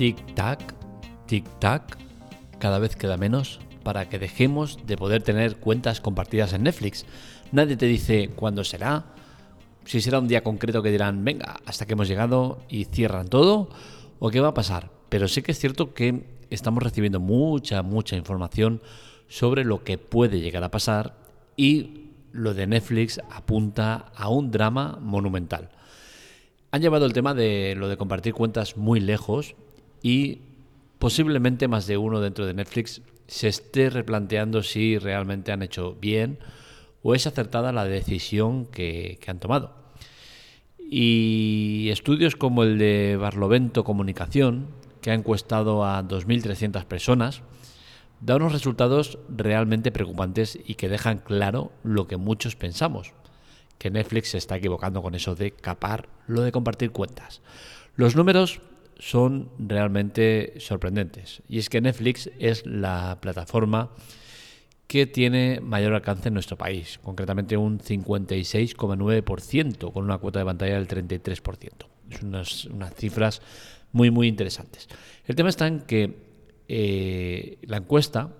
[0.00, 0.62] Tic-tac,
[1.26, 1.98] tic-tac,
[2.58, 7.04] cada vez queda menos para que dejemos de poder tener cuentas compartidas en Netflix.
[7.52, 9.12] Nadie te dice cuándo será,
[9.84, 13.68] si será un día concreto que dirán, venga, hasta que hemos llegado y cierran todo,
[14.20, 14.90] o qué va a pasar.
[15.10, 18.80] Pero sí que es cierto que estamos recibiendo mucha, mucha información
[19.28, 21.14] sobre lo que puede llegar a pasar
[21.58, 25.68] y lo de Netflix apunta a un drama monumental.
[26.70, 29.56] Han llevado el tema de lo de compartir cuentas muy lejos
[30.02, 30.38] y
[30.98, 36.38] posiblemente más de uno dentro de Netflix se esté replanteando si realmente han hecho bien
[37.02, 39.74] o es acertada la decisión que, han tomado.
[40.78, 44.66] Y estudios como el de Barlovento Comunicación,
[45.00, 47.42] que ha encuestado a 2.300 personas,
[48.20, 53.12] da unos resultados realmente preocupantes y que dejan claro lo que muchos pensamos,
[53.78, 57.40] que Netflix se está equivocando con eso de capar lo de compartir cuentas.
[57.96, 58.60] Los números
[59.00, 63.90] son realmente sorprendentes y es que Netflix es la plataforma
[64.86, 70.74] que tiene mayor alcance en nuestro país, concretamente un 56,9% con una cuota de pantalla
[70.74, 71.86] del 33%.
[72.10, 73.40] Es unas, unas cifras
[73.92, 74.88] muy muy interesantes.
[75.26, 76.18] El tema está en que
[76.68, 78.36] eh, la encuesta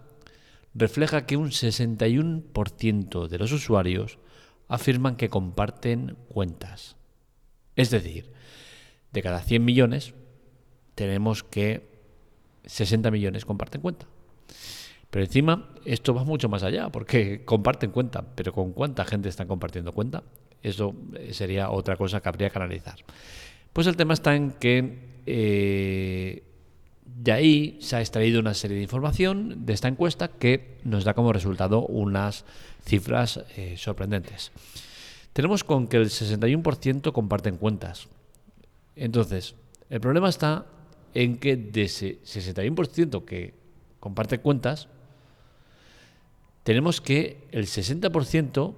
[0.75, 4.19] refleja que un 61% de los usuarios
[4.69, 6.97] afirman que comparten cuentas.
[7.77, 8.33] Es decir,
[9.13, 10.15] de cada 100 millones
[11.01, 11.89] tenemos que
[12.67, 14.05] 60 millones comparten cuenta.
[15.11, 19.49] Pero encima esto va mucho más allá, porque comparten cuenta, pero ¿con cuánta gente están
[19.49, 20.23] compartiendo cuenta?
[20.63, 20.95] Eso
[21.31, 22.97] sería otra cosa que habría que analizar.
[23.73, 26.43] Pues el tema está en que eh,
[27.07, 31.15] de ahí se ha extraído una serie de información de esta encuesta que nos da
[31.15, 32.45] como resultado unas
[32.85, 34.53] cifras eh, sorprendentes.
[35.33, 38.09] Tenemos con que el 61% comparten cuentas.
[38.97, 39.55] Entonces,
[39.89, 40.67] el problema está
[41.15, 43.55] en que de ese 61% que
[43.99, 44.89] comparte cuentas,
[46.63, 48.75] tenemos que el 60%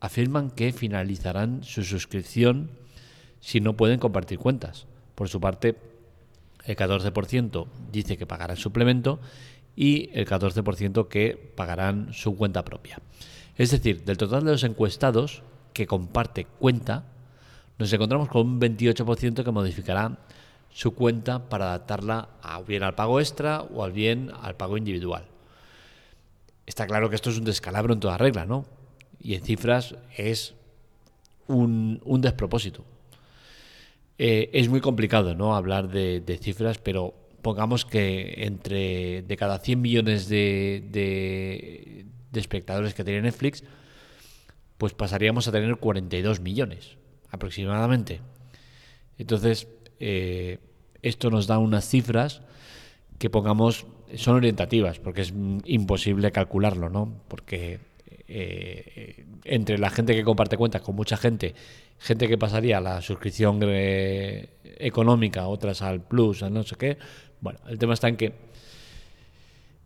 [0.00, 2.70] afirman que finalizarán su suscripción
[3.40, 4.86] si no pueden compartir cuentas.
[5.14, 5.76] Por su parte,
[6.64, 9.20] el 14% dice que pagará el suplemento
[9.74, 12.98] y el 14% que pagarán su cuenta propia.
[13.56, 17.04] Es decir, del total de los encuestados que comparte cuenta,
[17.78, 20.18] nos encontramos con un 28% que modificará
[20.72, 25.26] su cuenta para adaptarla a bien al pago extra o al bien al pago individual.
[26.66, 28.64] Está claro que esto es un descalabro en toda regla, ¿no?
[29.20, 30.54] Y en cifras es
[31.46, 32.84] un, despropósito.
[34.18, 35.56] Eh, es muy complicado ¿no?
[35.56, 43.04] hablar de, cifras, pero pongamos que entre de cada 100 millones de, de, espectadores que
[43.04, 43.64] tiene Netflix,
[44.78, 46.96] pues pasaríamos a tener 42 millones
[47.30, 48.20] aproximadamente.
[49.18, 49.68] Entonces,
[50.04, 50.58] eh,
[51.00, 52.42] esto nos da unas cifras
[53.18, 53.86] que pongamos,
[54.16, 55.32] son orientativas, porque es
[55.64, 57.22] imposible calcularlo, ¿no?
[57.28, 57.78] Porque
[58.26, 61.54] eh, entre la gente que comparte cuentas con mucha gente,
[61.98, 64.48] gente que pasaría a la suscripción eh,
[64.78, 66.98] económica, otras al plus, a no sé qué.
[67.40, 68.32] Bueno, el tema está en que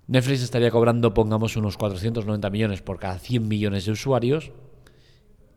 [0.07, 4.51] Netflix estaría cobrando, pongamos, unos 490 millones por cada 100 millones de usuarios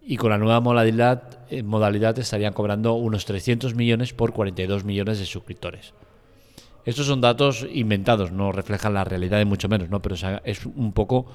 [0.01, 5.19] y con la nueva modalidad, eh, modalidad estarían cobrando unos 300 millones por 42 millones
[5.19, 5.93] de suscriptores.
[6.85, 10.01] Estos son datos inventados, no reflejan la realidad de mucho menos, ¿no?
[10.01, 11.25] pero es un poco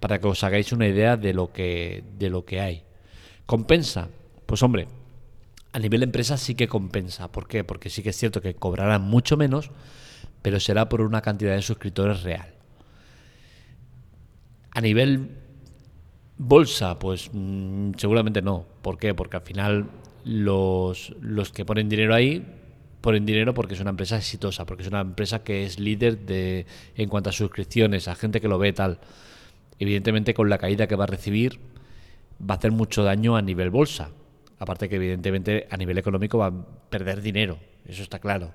[0.00, 2.82] para que os hagáis una idea de lo que, de lo que hay.
[3.44, 4.08] ¿Compensa?
[4.46, 4.88] Pues hombre,
[5.72, 7.30] a nivel empresa sí que compensa.
[7.30, 7.62] ¿Por qué?
[7.62, 9.70] Porque sí que es cierto que cobrarán mucho menos,
[10.42, 12.54] pero será por una cantidad de suscriptores real.
[14.72, 15.30] A nivel
[16.38, 18.66] bolsa, pues mm, seguramente no.
[18.82, 19.14] ¿Por qué?
[19.14, 19.86] Porque al final
[20.24, 22.44] los, los que ponen dinero ahí
[23.00, 26.66] ponen dinero porque es una empresa exitosa, porque es una empresa que es líder de
[26.96, 28.98] en cuanto a suscripciones, a gente que lo ve tal
[29.78, 31.60] evidentemente con la caída que va a recibir
[32.40, 34.10] va a hacer mucho daño a nivel bolsa.
[34.58, 38.54] Aparte que evidentemente a nivel económico va a perder dinero, eso está claro.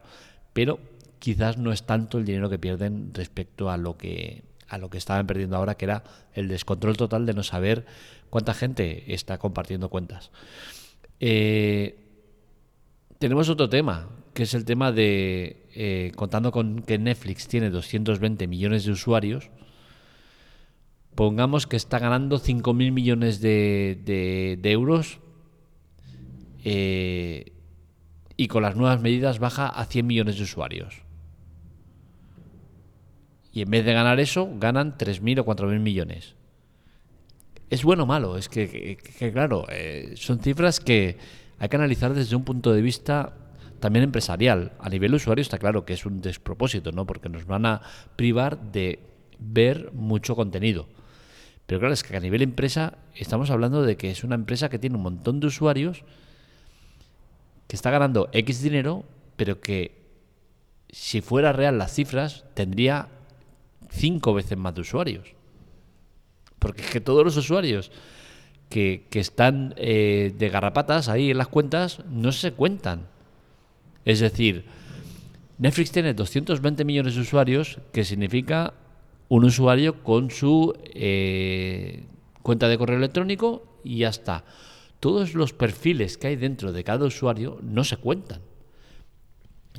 [0.53, 0.79] Pero
[1.19, 4.97] quizás no es tanto el dinero que pierden respecto a lo que a lo que
[4.97, 6.03] estaban perdiendo ahora, que era
[6.33, 7.85] el descontrol total de no saber
[8.29, 10.31] cuánta gente está compartiendo cuentas.
[11.19, 11.99] Eh,
[13.19, 18.47] tenemos otro tema, que es el tema de, eh, contando con que Netflix tiene 220
[18.47, 19.49] millones de usuarios,
[21.15, 25.19] pongamos que está ganando 5.000 millones de, euros
[26.63, 27.51] eh,
[28.37, 31.00] y con las nuevas medidas baja a 100 millones de usuarios.
[33.51, 36.35] Y en vez de ganar eso, ganan 3.000 o 4.000 millones.
[37.69, 38.37] ¿Es bueno o malo?
[38.37, 38.97] Es que,
[39.33, 41.17] claro, eh, son cifras que
[41.59, 43.33] hay que analizar desde un punto de vista
[43.79, 44.73] también empresarial.
[44.79, 47.05] A nivel usuario está claro que es un despropósito, ¿no?
[47.05, 47.81] Porque nos van a
[48.15, 48.99] privar de
[49.39, 50.87] ver mucho contenido.
[51.65, 54.79] Pero claro, es que a nivel empresa estamos hablando de que es una empresa que
[54.79, 56.03] tiene un montón de usuarios,
[57.67, 59.05] que está ganando X dinero,
[59.37, 60.01] pero que
[60.89, 63.07] si fuera real las cifras, tendría
[63.91, 65.35] cinco veces más de usuarios.
[66.59, 67.91] Porque es que todos los usuarios
[68.69, 73.07] que, están eh, de garrapatas ahí en las cuentas no se cuentan.
[74.05, 74.65] Es decir,
[75.57, 78.73] Netflix tiene 220 millones de usuarios, que significa
[79.29, 82.05] un usuario con su eh,
[82.41, 84.43] cuenta de correo electrónico y ya está.
[84.99, 88.41] Todos los perfiles que hay dentro de cada usuario no se cuentan.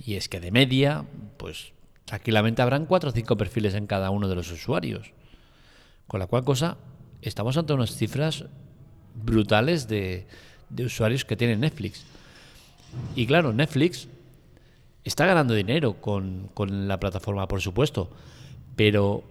[0.05, 1.05] Y es que de media,
[1.37, 1.73] pues
[2.05, 5.13] tranquilamente habrán cuatro o cinco perfiles en cada uno de los usuarios.
[6.07, 6.77] Con la cual cosa,
[7.23, 8.45] estamos ante unas cifras
[9.15, 10.27] brutales de,
[10.79, 12.05] usuarios que tiene Netflix.
[13.15, 14.09] Y claro, Netflix
[15.05, 18.11] está ganando dinero con, con la plataforma, por supuesto,
[18.77, 19.25] pero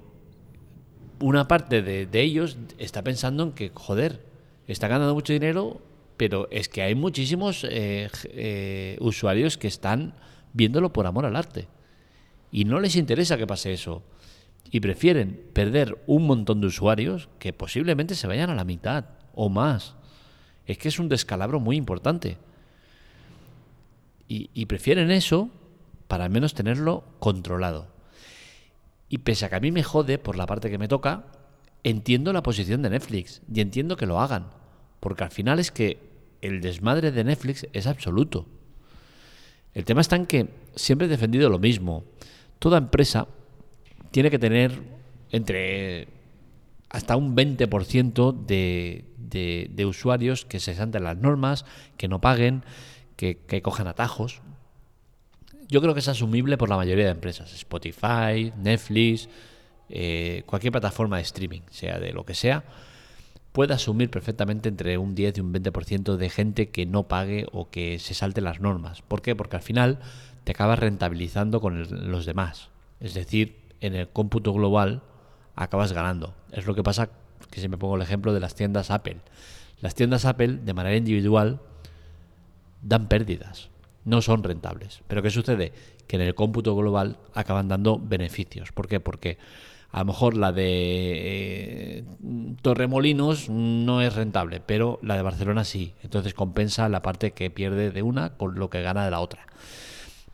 [1.21, 4.25] una parte de, ellos está pensando en que, joder,
[4.67, 5.81] está ganando mucho dinero,
[6.17, 10.13] pero es que hay muchísimos eh, eh, usuarios que están
[10.53, 11.67] viéndolo por amor al arte.
[12.51, 14.03] Y no les interesa que pase eso.
[14.69, 19.49] Y prefieren perder un montón de usuarios que posiblemente se vayan a la mitad o
[19.49, 19.95] más.
[20.65, 22.37] Es que es un descalabro muy importante.
[24.27, 25.49] Y, prefieren eso
[26.07, 27.89] para al menos tenerlo controlado.
[29.09, 31.25] Y pese a que a mí me jode por la parte que me toca,
[31.83, 34.47] entiendo la posición de Netflix y entiendo que lo hagan.
[35.01, 35.99] Porque al final es que
[36.41, 38.45] el desmadre de Netflix es absoluto.
[39.73, 42.05] El tema está en que siempre he defendido lo mismo.
[42.61, 43.27] Toda empresa
[44.11, 44.71] tiene que tener
[45.31, 46.07] entre
[46.89, 51.65] hasta un 20% de, de, usuarios que se salten las normas,
[51.97, 52.63] que no paguen,
[53.15, 54.41] que, que cojan atajos
[55.71, 57.53] yo creo que es asumible por la mayoría de empresas.
[57.53, 59.29] Spotify, Netflix,
[59.89, 62.65] eh, cualquier plataforma de streaming, sea de lo que sea,
[63.53, 67.69] puede asumir perfectamente entre un 10 y un 20% de gente que no pague o
[67.69, 69.01] que se salte las normas.
[69.01, 69.33] ¿Por qué?
[69.33, 69.99] Porque al final
[70.43, 72.69] te acabas rentabilizando con los demás.
[72.99, 75.03] Es decir, en el cómputo global
[75.55, 76.33] acabas ganando.
[76.51, 77.09] Es lo que pasa,
[77.49, 79.17] que me pongo el ejemplo de las tiendas Apple.
[79.79, 81.59] Las tiendas Apple, de manera individual,
[82.81, 83.71] dan pérdidas
[84.05, 85.01] no son rentables.
[85.07, 85.73] Pero ¿qué sucede?
[86.07, 88.71] Que en el cómputo global acaban dando beneficios.
[88.71, 88.99] ¿Por qué?
[88.99, 89.37] Porque
[89.91, 92.03] a lo mejor la de eh,
[92.61, 95.93] Torremolinos no es rentable, pero la de Barcelona sí.
[96.03, 99.45] Entonces compensa la parte que pierde de una con lo que gana de la otra.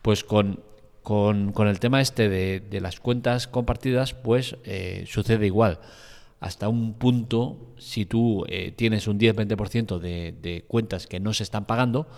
[0.08, 0.64] Pues con,
[1.02, 5.80] con, el tema este de, las cuentas compartidas, pues eh, sucede igual.
[6.40, 11.42] Hasta un punto, si tú eh, tienes un 10-20% de, de cuentas que no se
[11.42, 12.08] están pagando,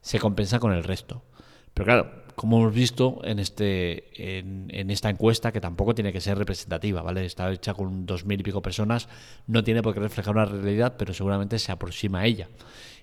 [0.00, 1.22] se compensa con el resto.
[1.74, 6.38] Pero claro, como hemos visto en, este, en, esta encuesta, que tampoco tiene que ser
[6.38, 7.24] representativa, ¿vale?
[7.24, 9.08] Está hecha con dos mil y pico personas,
[9.46, 12.48] no tiene por qué reflejar una realidad, pero seguramente se aproxima a ella.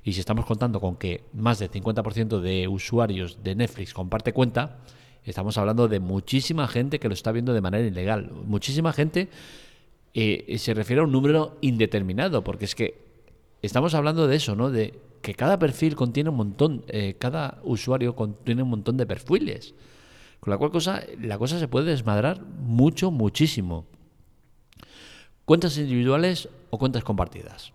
[0.04, 4.78] Y si estamos contando con que más del 50% de usuarios de Netflix comparte cuenta,
[5.26, 8.32] estamos hablando de muchísima gente que lo está viendo de manera ilegal.
[8.46, 9.30] Muchísima gente
[10.14, 13.10] eh, se refiere a un número indeterminado, porque es que
[13.62, 14.72] estamos hablando de eso, ¿no?
[14.72, 19.74] De que cada perfil contiene un montón, eh, cada usuario contiene un montón de perfiles.
[20.40, 23.86] Con la cual cosa, la cosa se puede desmadrar mucho, muchísimo.
[25.46, 27.74] Cuentas individuales o cuentas compartidas.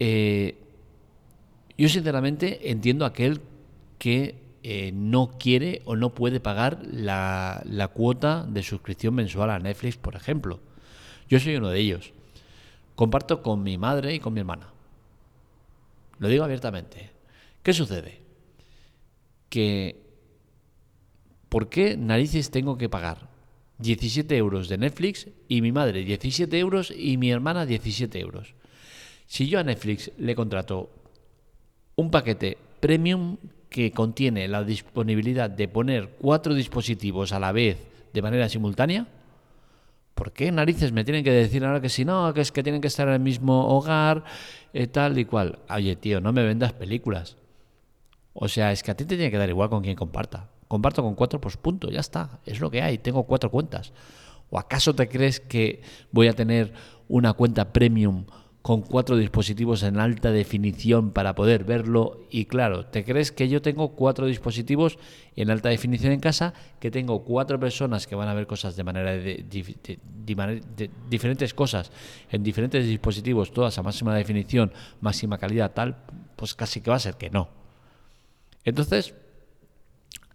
[0.00, 0.58] Eh,
[1.76, 3.40] yo sinceramente entiendo aquel
[3.98, 9.96] que eh, no quiere o no puede pagar la cuota de suscripción mensual a Netflix,
[9.96, 10.60] por ejemplo.
[11.28, 12.12] Yo soy uno de ellos.
[12.96, 14.72] Comparto con mi madre y con mi hermana.
[16.18, 17.10] Lo digo abiertamente.
[17.62, 18.20] ¿Qué sucede?
[19.48, 20.00] Que
[21.48, 23.28] ¿por qué narices tengo que pagar
[23.78, 28.54] 17 euros de Netflix y mi madre 17 euros y mi hermana 17 euros?
[29.26, 30.90] Si yo a Netflix le contrato
[31.96, 33.36] un paquete premium
[33.68, 37.76] que contiene la disponibilidad de poner cuatro dispositivos a la vez
[38.12, 39.06] de manera simultánea,
[40.18, 42.80] ¿por qué narices me tienen que decir ahora que si no, que es que tienen
[42.80, 44.24] que estar en el mismo hogar,
[44.72, 45.60] eh, tal y cual?
[45.70, 47.36] Oye, tío, no me vendas películas.
[48.32, 50.50] O sea, es que a ti te tiene que dar igual con quien comparta.
[50.66, 52.40] Comparto con cuatro, pues punto, ya está.
[52.44, 53.92] Es lo que hay, tengo cuatro cuentas.
[54.50, 56.72] ¿O acaso te crees que voy a tener
[57.06, 58.24] una cuenta premium
[58.68, 62.20] con cuatro dispositivos en alta definición para poder verlo.
[62.28, 64.98] Y claro, ¿te crees que yo tengo cuatro dispositivos
[65.36, 66.52] en alta definición en casa?
[66.78, 69.42] Que tengo cuatro personas que van a ver cosas de manera de,
[71.08, 71.90] diferentes cosas
[72.30, 74.70] en diferentes dispositivos, todas a máxima definición,
[75.00, 76.04] máxima calidad, tal,
[76.36, 77.48] pues casi que va a ser que no.
[78.64, 79.14] Entonces,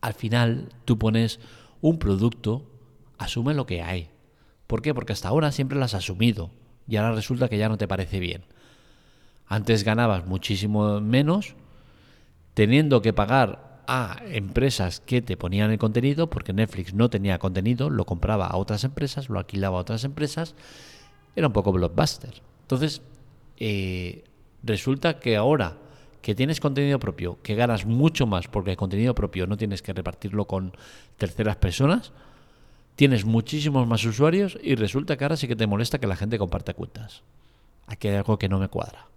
[0.02, 1.40] al final tú pones
[1.82, 2.66] un producto,
[3.20, 4.10] asume lo que hay.
[4.66, 4.96] ¿Por qué?
[4.96, 8.20] Porque hasta ahora siempre lo has asumido y ahora resulta que ya no te parece
[8.20, 8.44] bien.
[9.48, 11.56] Antes ganabas muchísimo menos
[12.54, 17.90] teniendo que pagar a empresas que te ponían el contenido, porque Netflix no tenía contenido,
[17.90, 20.56] lo compraba a otras empresas, lo alquilaba a otras empresas,
[21.36, 22.42] era un poco blockbuster.
[22.62, 23.02] Entonces,
[23.58, 24.24] eh,
[24.64, 25.78] resulta que ahora
[26.22, 29.92] que tienes contenido propio, que ganas mucho más porque el contenido propio no tienes que
[29.92, 30.72] repartirlo con
[31.18, 32.14] terceras personas,
[32.96, 36.38] tienes muchísimos más usuarios y resulta que ahora sí que te molesta que la gente
[36.38, 37.24] comparte cuentas.
[37.88, 39.08] Aquí hay algo que no me cuadra.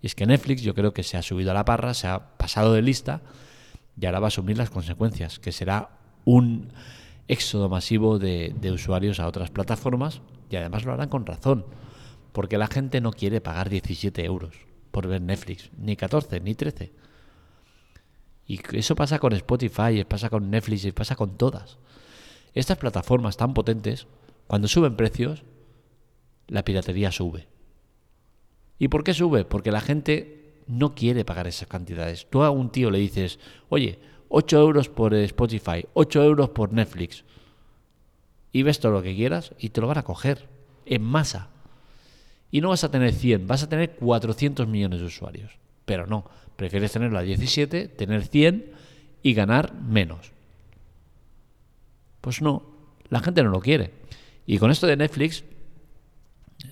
[0.00, 2.36] Y es que Netflix yo creo que se ha subido a la parra, se ha
[2.36, 3.22] pasado de lista
[4.00, 5.90] y ahora va a asumir las consecuencias, que será
[6.24, 6.72] un
[7.26, 11.66] éxodo masivo de, usuarios a otras plataformas y además lo harán con razón,
[12.32, 14.54] porque la gente no quiere pagar 17 euros
[14.90, 16.92] por ver Netflix, ni 14, ni 13.
[18.46, 21.76] Y eso pasa con Spotify, pasa con Netflix y pasa con todas.
[22.54, 24.06] Estas plataformas tan potentes,
[24.46, 25.44] cuando suben precios,
[26.46, 27.48] la piratería sube.
[28.78, 29.44] ¿Y por qué sube?
[29.44, 32.26] Porque la gente no quiere pagar esas cantidades.
[32.30, 33.38] Tú a un tío le dices,
[33.68, 37.24] oye, 8 euros por Spotify, 8 euros por Netflix,
[38.52, 40.48] y ves todo lo que quieras y te lo van a coger
[40.86, 41.50] en masa.
[42.50, 45.58] Y no vas a tener 100, vas a tener 400 millones de usuarios.
[45.84, 46.24] Pero no,
[46.56, 48.72] prefieres tenerlo a 17, tener 100
[49.22, 50.32] y ganar menos.
[52.20, 52.62] Pues no,
[53.08, 53.92] la gente no lo quiere.
[54.46, 55.44] Y con esto de Netflix,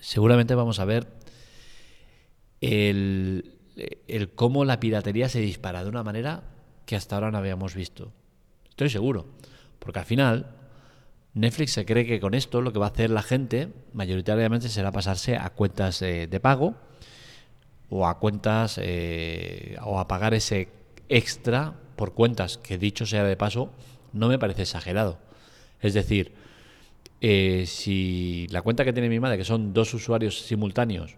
[0.01, 1.07] seguramente vamos a ver
[2.61, 3.57] el,
[4.35, 6.43] cómo la piratería se dispara de una manera
[6.85, 8.11] que hasta ahora no habíamos visto.
[8.69, 9.27] Estoy seguro.
[9.79, 10.55] Porque al final,
[11.33, 14.91] Netflix se cree que con esto lo que va a hacer la gente mayoritariamente será
[14.91, 16.75] pasarse a cuentas de pago
[17.89, 20.69] o a cuentas eh, o a pagar ese
[21.09, 23.71] extra por cuentas que dicho sea de paso
[24.13, 25.19] no me parece exagerado.
[25.81, 26.33] Es decir,
[27.21, 31.15] eh, si la cuenta que tiene mi madre, que son dos usuarios simultáneos,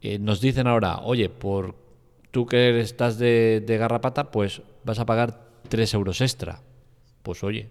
[0.00, 1.76] eh, nos dicen ahora, oye, por
[2.30, 6.60] tú que estás de, garrapata, pues vas a pagar 3 euros extra.
[7.22, 7.70] Pues oye,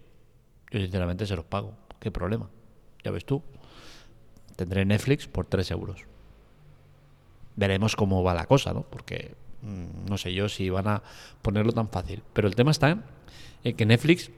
[0.72, 1.74] yo sinceramente se los pago.
[2.00, 2.50] ¿Qué problema?
[3.04, 3.44] Ya ves tú.
[4.56, 6.06] Tendré Netflix por 3 euros.
[7.56, 8.82] Veremos cómo va la cosa, ¿no?
[8.84, 11.04] Porque mm, no sé yo si van a
[11.42, 12.24] ponerlo tan fácil.
[12.34, 13.04] Pero el tema está
[13.64, 14.32] en que Netflix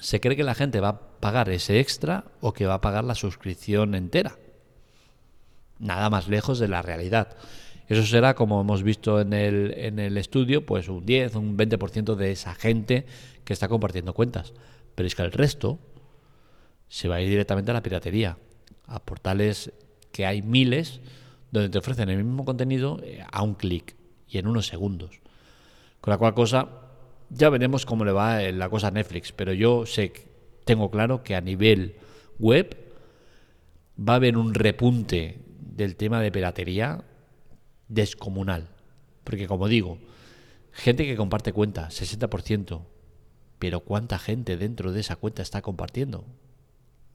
[0.00, 3.04] se cree que la gente va a pagar ese extra o que va a pagar
[3.04, 4.36] la suscripción entera
[5.78, 7.36] nada más lejos de la realidad.
[7.88, 12.14] Eso será, como hemos visto en el, en el estudio, pues un 10, un 20%
[12.16, 13.06] de esa gente
[13.44, 14.54] que está compartiendo cuentas.
[14.94, 15.78] Pero es que el resto
[16.88, 18.38] se va a ir directamente a la piratería,
[18.86, 19.72] a portales
[20.12, 21.00] que hay miles
[21.52, 23.94] donde te ofrecen el mismo contenido eh, a un clic
[24.28, 25.20] y en unos segundos.
[26.00, 26.68] Con la cual cosa,
[27.30, 30.12] ya veremos cómo le va la cosa a Netflix, pero yo sé,
[30.64, 31.96] tengo claro que a nivel
[32.38, 32.76] web
[33.98, 37.04] va a haber un repunte del tema de piratería
[37.88, 38.68] descomunal.
[39.24, 39.98] Porque como digo,
[40.72, 42.82] gente que comparte cuenta, 60%,
[43.58, 46.24] pero ¿cuánta gente dentro de esa cuenta está compartiendo?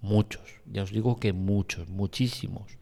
[0.01, 2.77] Muchos, ya os digo que muchos, muchísimos.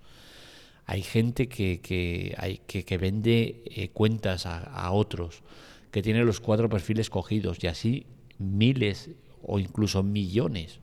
[0.86, 5.44] Hay gente que, que, vende eh, cuentas a otros,
[5.92, 8.06] que tiene los cuatro perfiles cogidos y así
[8.38, 9.10] miles
[9.44, 10.80] o incluso millones.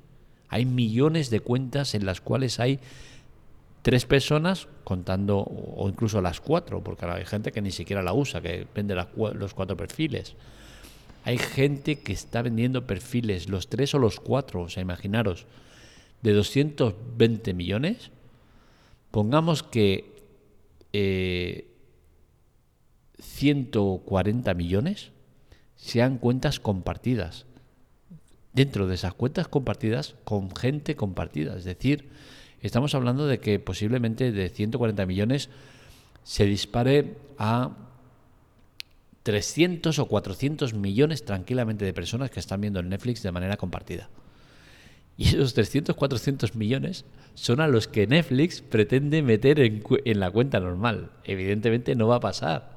[0.48, 2.80] Hay millones de cuentas en las cuales hay
[3.82, 8.40] tres personas contando, o incluso las cuatro, porque hay gente que ni siquiera la usa,
[8.40, 10.34] que vende los cuatro perfiles.
[11.24, 15.46] Hay gente que está vendiendo perfiles, los tres o los cuatro, o sea, imaginaros,
[16.22, 18.10] de 220 millones,
[19.10, 20.16] pongamos que
[23.18, 25.10] 140 eh, millones
[25.76, 27.46] sean cuentas compartidas.
[28.52, 32.08] Dentro de esas cuentas compartidas con gente compartida, es decir,
[32.66, 35.50] Estamos hablando de que posiblemente de 140 millones
[36.24, 37.76] se dispare a
[39.22, 44.08] 300 o 400 millones tranquilamente de personas que están viendo el Netflix de manera compartida.
[45.16, 47.04] Y esos 300, 400 millones
[47.34, 51.10] son a los que Netflix pretende meter en, la cuenta normal.
[51.24, 52.75] Evidentemente no va a pasar.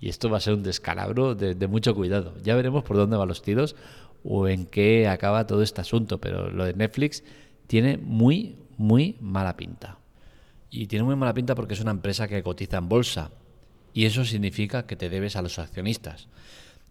[0.00, 2.34] Y esto va a ser un descalabro de, mucho cuidado.
[2.42, 3.76] Ya veremos por dónde van los tiros
[4.24, 6.20] o en qué acaba todo este asunto.
[6.20, 7.24] Pero lo de Netflix
[7.66, 9.98] tiene muy, muy mala pinta.
[10.70, 13.30] Y tiene muy mala pinta porque es una empresa que cotiza en bolsa.
[13.94, 16.28] Y eso significa que te debes a los accionistas.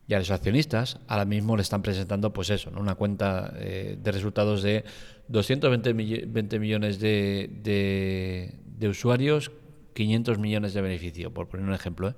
[0.07, 4.12] Y a los accionistas ahora mismo le están presentando, pues eso, una cuenta eh, de
[4.12, 4.83] resultados de
[5.27, 9.51] 220 millones de, de, usuarios,
[9.93, 12.09] 500 millones de beneficio, por poner un ejemplo.
[12.09, 12.15] ¿eh?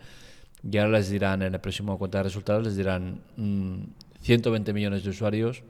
[0.64, 3.22] Y ahora les dirán, en el próximo cuenta de resultados, les dirán
[4.22, 5.64] 120 millones de usuarios,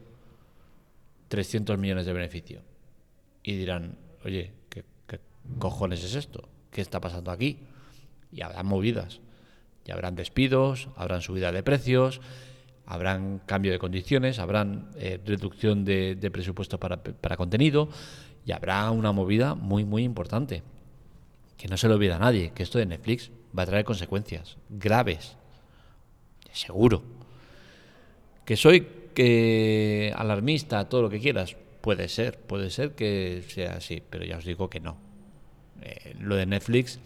[1.27, 2.61] 300 millones de beneficio.
[3.43, 4.83] Y dirán, oye, ¿qué,
[5.59, 6.47] cojones es esto?
[6.71, 7.59] ¿Qué está pasando aquí?
[8.31, 9.19] Y habrán movidas.
[9.85, 12.19] Y habrán despidos, habrán subida de precios,
[12.85, 17.89] habrán cambio de condiciones, habrán eh, reducción de, presupuesto para, para, contenido
[18.45, 20.63] y habrá una movida muy, muy importante.
[21.57, 24.57] Que no se lo olvida a nadie, que esto de Netflix va a traer consecuencias
[24.69, 25.35] graves.
[26.51, 27.03] Seguro.
[28.45, 31.55] Que soy que alarmista, todo lo que quieras.
[31.81, 34.97] Puede ser, puede ser que sea así, pero ya os digo que no.
[35.81, 36.99] Eh, lo de Netflix,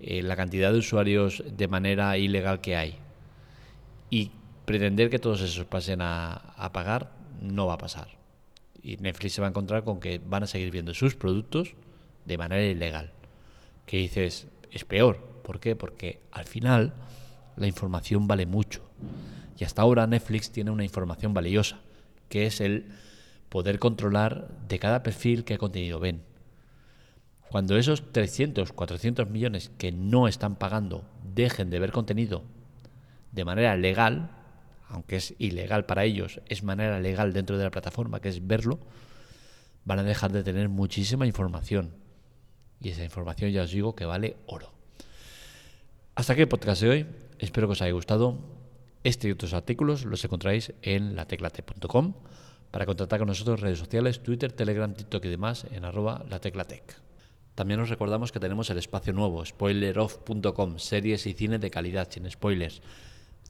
[0.00, 2.96] eh, la cantidad de usuarios de manera ilegal que hay
[4.10, 4.30] y
[4.64, 8.08] pretender que todos esos pasen a, a pagar, no va a pasar.
[8.82, 11.74] Y Netflix se va a encontrar con que van a seguir viendo sus productos
[12.24, 13.12] de manera ilegal.
[13.86, 15.31] Que dices, es peor.
[15.42, 15.76] ¿Por qué?
[15.76, 16.94] Porque al final
[17.56, 18.82] la información vale mucho.
[19.58, 21.80] Y hasta ahora Netflix tiene una información valiosa,
[22.28, 22.86] que es el
[23.48, 26.22] poder controlar de cada perfil qué contenido ven.
[27.50, 32.44] Cuando esos 300, 400 millones que no están pagando dejen de ver contenido
[33.30, 34.30] de manera legal,
[34.88, 38.78] aunque es ilegal para ellos, es manera legal dentro de la plataforma, que es verlo,
[39.84, 41.94] van a dejar de tener muchísima información.
[42.80, 44.72] Y esa información ya os digo que vale oro.
[46.22, 47.06] Hasta aquí el podcast de hoy.
[47.40, 48.38] Espero que os haya gustado.
[49.02, 52.14] Este y otros artículos los encontráis en lateclate.com.
[52.70, 57.00] Para contactar con nosotros, redes sociales, Twitter, Telegram, TikTok y demás en arroba lateclatec.
[57.56, 62.30] También os recordamos que tenemos el espacio nuevo, spoileroff.com, series y cine de calidad, sin
[62.30, 62.82] spoilers.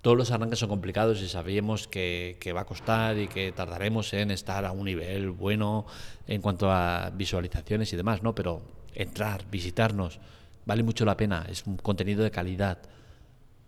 [0.00, 4.14] Todos los arranques son complicados y sabíamos que, que, va a costar y que tardaremos
[4.14, 5.84] en estar a un nivel bueno
[6.26, 8.34] en cuanto a visualizaciones y demás, ¿no?
[8.34, 8.62] Pero
[8.94, 10.20] entrar, visitarnos,
[10.66, 12.78] vale mucho la pena, es un contenido de calidad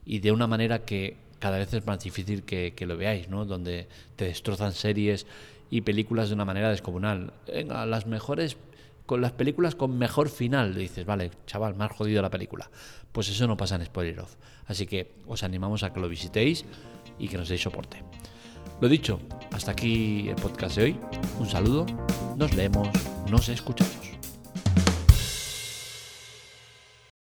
[0.04, 3.44] y de una manera que cada vez es más difícil que, lo veáis, ¿no?
[3.44, 5.26] Donde te destrozan series
[5.70, 7.32] y películas de una manera descomunal.
[7.46, 8.56] Venga, las mejores
[9.06, 10.74] con las películas con mejor final.
[10.74, 12.70] Dices, vale, chaval, has jodido la película.
[13.12, 14.36] Pues eso no pasa en Spoiler Off.
[14.66, 16.64] Así que os animamos a que lo visitéis
[17.18, 18.02] y que nos deis soporte.
[18.80, 19.20] Lo dicho,
[19.52, 21.00] hasta aquí el podcast de hoy.
[21.38, 21.86] Un saludo,
[22.36, 22.88] nos leemos,
[23.30, 24.13] nos escuchamos.